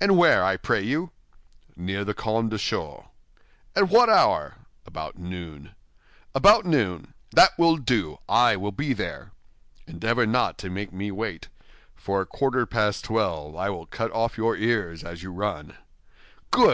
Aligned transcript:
"And 0.00 0.16
where, 0.16 0.42
I 0.42 0.56
pray 0.56 0.80
you?" 0.82 1.10
"Near 1.76 2.02
the 2.02 2.14
Carmes 2.14 2.48
Deschaux." 2.50 3.10
"At 3.76 3.90
what 3.90 4.08
hour?" 4.08 4.54
"About 4.86 5.18
noon." 5.18 5.74
"About 6.34 6.64
noon? 6.64 7.12
That 7.32 7.58
will 7.58 7.76
do; 7.76 8.20
I 8.26 8.56
will 8.56 8.72
be 8.72 8.94
there." 8.94 9.32
"Endeavor 9.86 10.24
not 10.24 10.56
to 10.64 10.70
make 10.70 10.94
me 10.94 11.10
wait; 11.10 11.48
for 11.94 12.22
at 12.22 12.30
quarter 12.30 12.64
past 12.64 13.04
twelve 13.04 13.54
I 13.54 13.68
will 13.68 13.84
cut 13.84 14.10
off 14.12 14.38
your 14.38 14.56
ears 14.56 15.04
as 15.04 15.22
you 15.22 15.30
run." 15.30 15.76
"Good!" 16.50 16.68